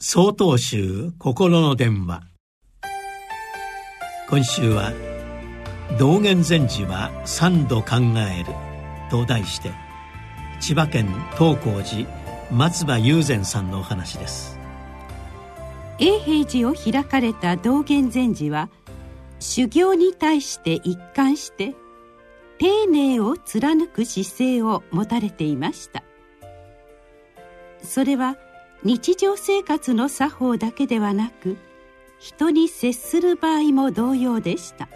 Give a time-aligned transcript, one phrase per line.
[0.00, 2.22] 総統集心の電話。
[4.30, 4.92] 今週は
[5.98, 8.54] 「道元禅師は三度考える」
[9.10, 9.72] と題して
[10.60, 12.08] 千葉県東光寺
[12.52, 14.56] 松葉雄禅さんのお話です。
[15.98, 18.70] 永平寺を開かれた道元禅師は
[19.40, 21.74] 修行に対して一貫して
[22.58, 26.04] 丁寧を貫く姿勢を持たれていました。
[27.82, 28.36] それは
[28.84, 31.56] 日常生活の作法だけではなく
[32.18, 34.88] 人に接する場合も同様でした。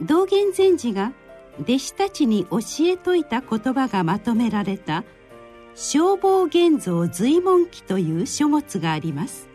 [0.00, 1.12] 道元禅師が
[1.60, 5.04] 弟子たちに教えといた言葉がまとめられた
[5.74, 9.48] 「消防現像随文記」という書物があります。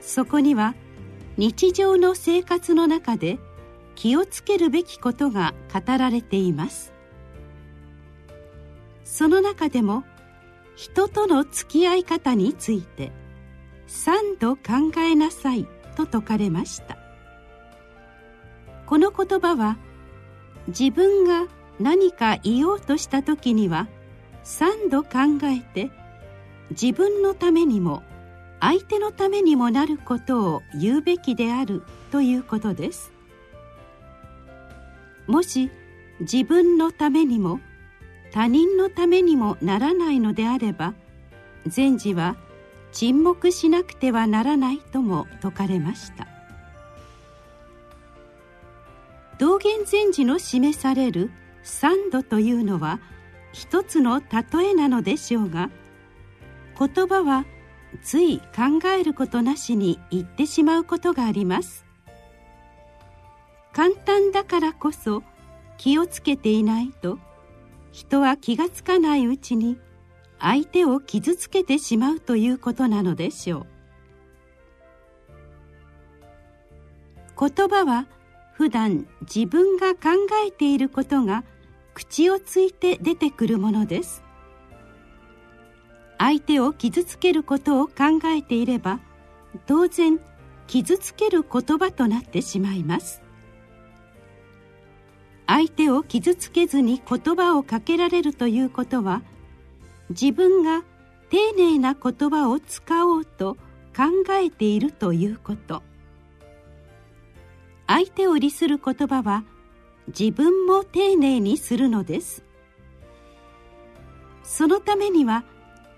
[0.00, 0.74] そこには
[1.36, 3.40] 日常の生活の中で
[3.96, 6.92] 気をつけるべきことが語られています。
[9.04, 10.04] その中でも
[10.76, 13.10] 「人との付き合い方について
[13.86, 16.98] 三度考えなさいと説かれました。
[18.86, 19.78] この言葉は
[20.68, 21.48] 自分が
[21.80, 23.88] 何か言おうとした時には
[24.44, 25.10] 三度考
[25.44, 25.90] えて
[26.70, 28.02] 自分のためにも
[28.60, 33.12] 相手のためにもなることを言うべきであるということです。
[35.26, 35.70] もし
[36.20, 37.60] 自分のためにも
[38.36, 40.92] 他人のためにもならないのであれば
[41.66, 42.36] 禅師は
[42.92, 46.28] 沈黙しなくてはならないとも説かれました。
[49.38, 51.30] 道元禅師の示される
[51.62, 53.00] 三度というのは
[53.54, 55.70] 一つの例えなのでしょうが
[56.78, 57.46] 言葉は
[58.02, 61.86] つい考えることなしに言ってしまうことがあります。
[63.72, 65.22] 簡単だからこそ
[65.78, 67.18] 気をつけていないと
[67.96, 69.78] 人は気がつかないうちに
[70.38, 73.66] 相手を傷つけてしまうということなのでしょう。
[77.48, 78.06] 言葉は
[78.52, 80.10] 普段自分が考
[80.46, 81.42] えていることが
[81.94, 84.22] 口をついて出てくるものです。
[86.18, 89.00] 相手を傷つけることを考えていれば
[89.64, 90.20] 当然
[90.66, 93.22] 傷つける言葉となってしまいます。
[95.46, 99.22] 相手を傷つけずに言葉をかけられるということは
[100.10, 100.82] 自分が
[101.30, 103.56] 丁寧な言葉を使おうと
[103.96, 105.82] 考えているということ。
[107.86, 109.44] 相手を利する言葉は
[110.08, 112.44] 自分も丁寧にするのです。
[114.42, 115.44] そのためには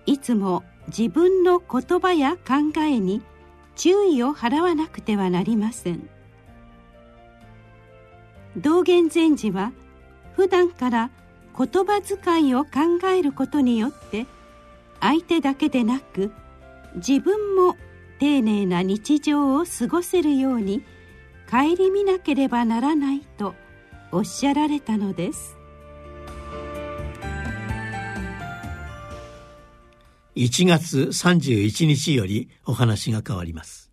[0.06, 3.22] いつも自分の言葉や考えに
[3.76, 6.08] 注意を払わなくてはなりません。
[8.58, 9.72] 道元禅師は
[10.34, 11.10] 普段から
[11.56, 14.26] 言葉遣いを考えることによって
[15.00, 16.32] 相手だけでなく
[16.96, 17.76] 自分も
[18.18, 20.82] 丁寧な日常を過ごせるように
[21.50, 23.54] 顧みなければならないと
[24.12, 25.56] おっしゃられたのです。
[30.36, 33.87] 1月31日よりお話が変わります。